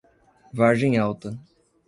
[0.51, 1.37] Vargem Alta